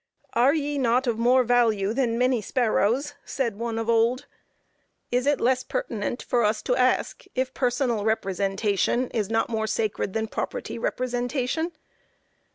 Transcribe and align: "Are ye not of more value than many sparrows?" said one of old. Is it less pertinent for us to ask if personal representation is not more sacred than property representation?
"Are 0.33 0.55
ye 0.55 0.79
not 0.79 1.05
of 1.05 1.19
more 1.19 1.43
value 1.43 1.93
than 1.93 2.17
many 2.17 2.41
sparrows?" 2.41 3.13
said 3.23 3.59
one 3.59 3.77
of 3.77 3.87
old. 3.87 4.25
Is 5.11 5.27
it 5.27 5.39
less 5.39 5.63
pertinent 5.63 6.23
for 6.23 6.43
us 6.43 6.63
to 6.63 6.75
ask 6.75 7.25
if 7.35 7.53
personal 7.53 8.03
representation 8.03 9.09
is 9.11 9.29
not 9.29 9.47
more 9.47 9.67
sacred 9.67 10.13
than 10.13 10.25
property 10.25 10.79
representation? 10.79 11.73